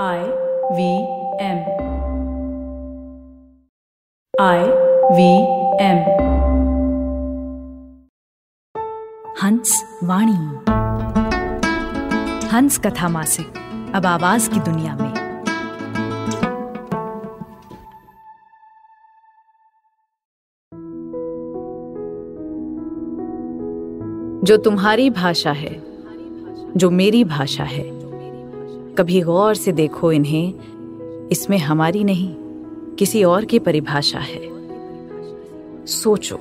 I 0.00 0.20
V 0.72 0.92
M 1.40 1.58
I 4.40 4.60
V 5.16 5.32
M 5.84 5.98
Hans 9.42 9.98
Vani. 10.04 10.32
Hans 12.48 12.78
कथा 12.78 13.08
मासिक, 13.08 13.46
अब 13.94 14.06
आवाज़ 14.06 14.50
की 14.50 14.60
दुनिया 14.60 14.96
में। 14.96 15.14
जो 24.44 24.56
तुम्हारी 24.56 25.10
भाषा 25.10 25.52
है, 25.52 25.82
जो 26.76 26.90
मेरी 26.90 27.24
भाषा 27.24 27.64
है 27.64 28.01
कभी 28.98 29.20
गौर 29.20 29.54
से 29.54 29.72
देखो 29.72 30.12
इन्हें। 30.12 30.54
इसमें 31.28 31.58
हमारी 31.58 32.04
नहीं, 32.04 32.34
किसी 32.98 33.24
और 33.24 33.44
की 33.44 33.58
परिभाषा 33.58 34.18
है। 34.18 34.40
सोचो, 35.86 36.38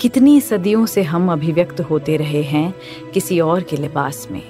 कितनी 0.00 0.40
सदियों 0.40 0.86
से 0.86 1.02
हम 1.02 1.32
अभिव्यक्त 1.32 1.80
होते 1.80 2.16
रहे 2.16 2.42
हैं 2.42 2.74
किसी 3.14 3.40
और 3.40 3.62
के 3.62 3.76
लिबास 3.76 4.28
में। 4.30 4.42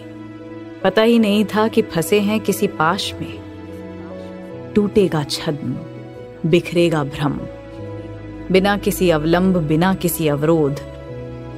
पता 0.84 1.02
ही 1.02 1.18
नहीं 1.18 1.44
था 1.44 1.68
कि 1.68 1.82
फंसे 1.82 2.20
हैं 2.20 2.40
किसी 2.40 2.66
पाश 2.66 3.14
में। 3.14 3.40
टूटेगा 4.74 5.24
छद्म, 5.24 5.76
बिखरेगा 6.50 7.04
भ्रम। 7.04 7.40
बिना 8.52 8.76
किसी 8.76 9.10
अवलंब, 9.10 9.56
बिना 9.56 9.94
किसी 9.94 10.28
अवरोध, 10.28 10.80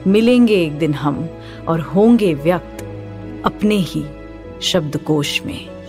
मिलेंगे 0.06 0.54
एक 0.54 0.78
दिन 0.78 0.94
हम 0.94 1.28
और 1.68 1.80
होंगे 1.80 2.34
व्यक्त 2.34 2.82
अपने 3.44 3.76
ही। 3.76 4.04
शब्दकोश 4.62 5.42
में। 5.42 5.80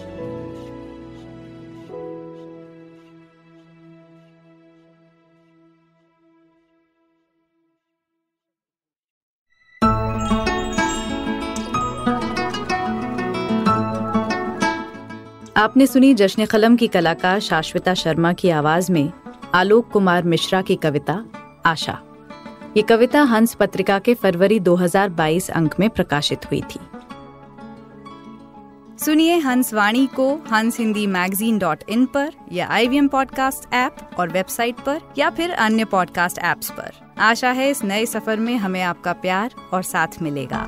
आपने 15.57 15.87
सुनी 15.87 16.13
जश्न 16.13 16.45
कलम 16.45 16.75
की 16.75 16.87
कलाकार 16.87 17.39
शाश्विता 17.39 17.93
शर्मा 17.93 18.33
की 18.33 18.49
आवाज़ 18.49 18.91
में 18.91 19.11
आलोक 19.53 19.89
कुमार 19.91 20.23
मिश्रा 20.23 20.61
की 20.61 20.75
कविता, 20.75 21.25
आशा। 21.65 22.01
ये 22.77 22.83
कविता 22.83 23.21
हंस 23.21 23.53
पत्रिका 23.53 23.99
के 23.99 24.13
फरवरी 24.13 24.59
2022 24.59 25.49
अंक 25.49 25.79
में 25.79 25.89
प्रकाशित 25.89 26.45
हुई 26.45 26.61
थी। 26.61 26.79
सुनिए 29.05 29.37
हंस 29.37 29.73
वाणी 29.73 30.07
को 30.07 30.35
हंस 30.35 30.79
हिंदी 30.79 31.07
मैगजीन 31.07 31.57
डॉट 31.57 31.83
इन 31.89 32.05
पर 32.05 32.31
या 32.51 32.67
आई 32.67 32.87
वी 32.87 33.07
पॉडकास्ट 33.07 33.73
ऐप 33.73 33.95
और 34.19 34.29
वेबसाइट 34.29 34.75
पर 34.79 35.01
या 35.17 35.29
फिर 35.29 35.51
अन्य 35.51 35.85
पॉडकास्ट 35.85 36.39
ऐप्स 36.39 36.69
पर। 36.69 36.91
आशा 37.19 37.51
है 37.51 37.69
इस 37.69 37.83
नए 37.83 38.05
सफ़र 38.05 38.39
में 38.39 38.57
हमें 38.57 38.81
आपका 38.81 39.13
प्यार 39.13 39.55
और 39.73 39.83
साथ 39.83 40.07
मिलेगा। 40.21 40.67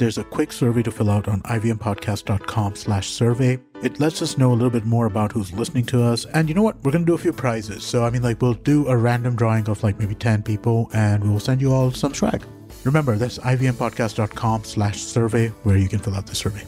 There's 0.00 0.16
a 0.16 0.24
quick 0.24 0.50
survey 0.50 0.82
to 0.84 0.90
fill 0.90 1.10
out 1.10 1.28
on 1.28 1.42
ivmpodcast.com 1.42 2.74
slash 2.74 3.10
survey. 3.10 3.58
It 3.82 4.00
lets 4.00 4.22
us 4.22 4.38
know 4.38 4.50
a 4.50 4.54
little 4.54 4.70
bit 4.70 4.86
more 4.86 5.04
about 5.04 5.30
who's 5.30 5.52
listening 5.52 5.84
to 5.92 6.02
us. 6.02 6.24
And 6.24 6.48
you 6.48 6.54
know 6.54 6.62
what? 6.62 6.82
We're 6.82 6.92
going 6.92 7.04
to 7.04 7.06
do 7.06 7.14
a 7.14 7.18
few 7.18 7.34
prizes. 7.34 7.84
So, 7.84 8.02
I 8.02 8.08
mean, 8.08 8.22
like, 8.22 8.40
we'll 8.40 8.54
do 8.54 8.88
a 8.88 8.96
random 8.96 9.36
drawing 9.36 9.68
of 9.68 9.82
like 9.82 9.98
maybe 9.98 10.14
10 10.14 10.42
people 10.42 10.88
and 10.94 11.22
we'll 11.22 11.38
send 11.38 11.60
you 11.60 11.70
all 11.70 11.90
some 11.90 12.14
swag. 12.14 12.42
Remember, 12.84 13.16
that's 13.16 13.36
ivmpodcast.com 13.40 14.64
slash 14.64 15.02
survey 15.02 15.48
where 15.64 15.76
you 15.76 15.86
can 15.86 15.98
fill 15.98 16.14
out 16.14 16.26
the 16.26 16.34
survey. 16.34 16.64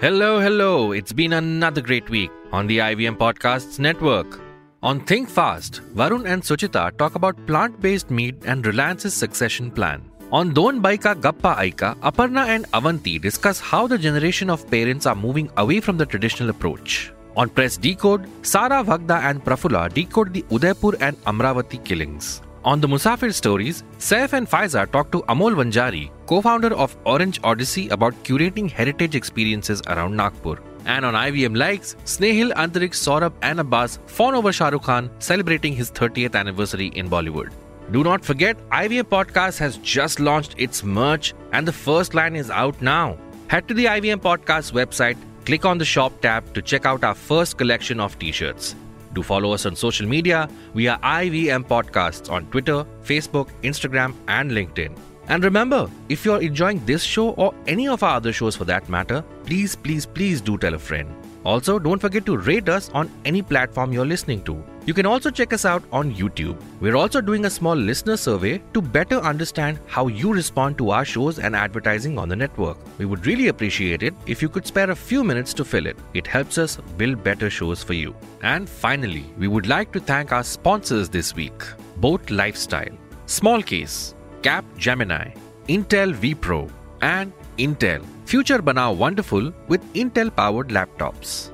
Hello, 0.00 0.38
hello. 0.38 0.92
It's 0.92 1.12
been 1.12 1.32
another 1.32 1.80
great 1.80 2.08
week 2.08 2.30
on 2.52 2.68
the 2.68 2.78
IVM 2.78 3.18
Podcasts 3.18 3.80
Network. 3.80 4.38
On 4.84 5.04
Think 5.04 5.28
Fast, 5.28 5.80
Varun 5.96 6.24
and 6.24 6.40
Suchita 6.44 6.96
talk 6.96 7.16
about 7.16 7.48
plant 7.48 7.80
based 7.80 8.12
meat 8.12 8.36
and 8.44 8.64
Reliance's 8.64 9.12
succession 9.12 9.72
plan. 9.72 10.08
On 10.32 10.52
Don 10.52 10.82
Baika 10.82 11.14
Gappa 11.14 11.56
Aika, 11.56 11.96
Aparna 12.00 12.48
and 12.48 12.66
Avanti 12.74 13.16
discuss 13.16 13.60
how 13.60 13.86
the 13.86 13.96
generation 13.96 14.50
of 14.50 14.68
parents 14.68 15.06
are 15.06 15.14
moving 15.14 15.48
away 15.56 15.78
from 15.78 15.96
the 15.96 16.04
traditional 16.04 16.50
approach. 16.50 17.12
On 17.36 17.48
Press 17.48 17.76
Decode, 17.76 18.28
Sara 18.42 18.82
Vagda 18.82 19.20
and 19.22 19.44
Prafula 19.44 19.92
decode 19.92 20.34
the 20.34 20.44
Udaipur 20.50 20.96
and 21.00 21.16
Amravati 21.26 21.84
killings. 21.84 22.42
On 22.64 22.80
the 22.80 22.88
Musafir 22.88 23.32
stories, 23.32 23.84
Saif 24.00 24.32
and 24.32 24.50
Faiza 24.50 24.90
talk 24.90 25.12
to 25.12 25.22
Amol 25.28 25.54
Vanjari, 25.54 26.10
co-founder 26.26 26.74
of 26.74 26.96
Orange 27.04 27.38
Odyssey 27.44 27.88
about 27.90 28.12
curating 28.24 28.68
heritage 28.68 29.14
experiences 29.14 29.80
around 29.86 30.16
Nagpur. 30.16 30.58
And 30.86 31.04
on 31.04 31.14
IVM 31.14 31.56
Likes, 31.56 31.94
Snehil, 32.04 32.52
Antarik, 32.54 32.94
Saurabh 32.94 33.34
and 33.42 33.60
Abbas 33.60 34.00
fawn 34.06 34.34
over 34.34 34.52
Shah 34.52 34.70
Rukh 34.70 34.82
Khan 34.82 35.08
celebrating 35.20 35.72
his 35.72 35.92
30th 35.92 36.34
anniversary 36.34 36.88
in 36.88 37.08
Bollywood. 37.08 37.52
Do 37.92 38.02
not 38.02 38.24
forget, 38.24 38.56
IVM 38.70 39.04
Podcast 39.04 39.58
has 39.58 39.76
just 39.78 40.18
launched 40.18 40.54
its 40.58 40.82
merch 40.82 41.34
and 41.52 41.66
the 41.66 41.72
first 41.72 42.14
line 42.14 42.34
is 42.34 42.50
out 42.50 42.80
now. 42.82 43.16
Head 43.46 43.68
to 43.68 43.74
the 43.74 43.84
IVM 43.84 44.16
Podcast 44.16 44.72
website, 44.72 45.16
click 45.44 45.64
on 45.64 45.78
the 45.78 45.84
shop 45.84 46.20
tab 46.20 46.52
to 46.54 46.62
check 46.62 46.84
out 46.84 47.04
our 47.04 47.14
first 47.14 47.58
collection 47.58 48.00
of 48.00 48.18
t 48.18 48.32
shirts. 48.32 48.74
Do 49.14 49.22
follow 49.22 49.52
us 49.52 49.66
on 49.66 49.76
social 49.76 50.06
media. 50.06 50.48
We 50.74 50.88
are 50.88 50.98
IVM 50.98 51.68
Podcasts 51.68 52.30
on 52.30 52.46
Twitter, 52.46 52.84
Facebook, 53.04 53.50
Instagram, 53.62 54.14
and 54.26 54.50
LinkedIn. 54.50 54.98
And 55.28 55.42
remember, 55.42 55.90
if 56.08 56.24
you're 56.24 56.40
enjoying 56.40 56.84
this 56.84 57.02
show 57.02 57.30
or 57.30 57.54
any 57.66 57.88
of 57.88 58.02
our 58.02 58.16
other 58.16 58.32
shows 58.32 58.56
for 58.56 58.64
that 58.66 58.88
matter, 58.88 59.22
please, 59.44 59.74
please, 59.74 60.06
please 60.06 60.40
do 60.40 60.56
tell 60.56 60.74
a 60.74 60.78
friend. 60.78 61.08
Also, 61.44 61.78
don't 61.78 62.00
forget 62.00 62.26
to 62.26 62.36
rate 62.36 62.68
us 62.68 62.90
on 62.92 63.08
any 63.24 63.40
platform 63.40 63.92
you're 63.92 64.04
listening 64.04 64.42
to. 64.42 64.64
You 64.84 64.92
can 64.92 65.06
also 65.06 65.30
check 65.30 65.52
us 65.52 65.64
out 65.64 65.84
on 65.92 66.12
YouTube. 66.12 66.60
We're 66.80 66.96
also 66.96 67.20
doing 67.20 67.44
a 67.44 67.50
small 67.50 67.76
listener 67.76 68.16
survey 68.16 68.60
to 68.72 68.82
better 68.82 69.18
understand 69.18 69.78
how 69.86 70.08
you 70.08 70.32
respond 70.32 70.76
to 70.78 70.90
our 70.90 71.04
shows 71.04 71.38
and 71.38 71.54
advertising 71.54 72.18
on 72.18 72.28
the 72.28 72.34
network. 72.34 72.78
We 72.98 73.04
would 73.04 73.26
really 73.26 73.46
appreciate 73.46 74.02
it 74.02 74.12
if 74.26 74.42
you 74.42 74.48
could 74.48 74.66
spare 74.66 74.90
a 74.90 74.96
few 74.96 75.22
minutes 75.22 75.54
to 75.54 75.64
fill 75.64 75.86
it. 75.86 75.96
It 76.14 76.26
helps 76.26 76.58
us 76.58 76.78
build 76.96 77.22
better 77.22 77.48
shows 77.48 77.80
for 77.80 77.92
you. 77.94 78.16
And 78.42 78.68
finally, 78.68 79.24
we 79.38 79.46
would 79.46 79.68
like 79.68 79.92
to 79.92 80.00
thank 80.00 80.32
our 80.32 80.42
sponsors 80.42 81.08
this 81.08 81.34
week 81.36 81.62
Boat 81.98 82.28
Lifestyle, 82.30 82.98
smallcase, 83.26 84.15
Cap 84.46 84.64
Gemini, 84.78 85.34
Intel 85.66 86.12
vPro, 86.14 86.70
and 87.00 87.32
Intel. 87.58 88.04
Future 88.26 88.60
Banao 88.60 88.96
Wonderful 88.96 89.52
with 89.66 89.82
Intel 89.94 90.30
powered 90.36 90.68
laptops. 90.68 91.50